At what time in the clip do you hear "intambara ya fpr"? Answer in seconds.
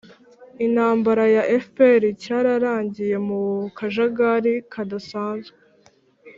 0.65-2.03